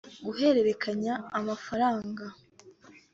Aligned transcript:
guhererekanya 0.25 1.13
amafaranga 1.39 2.25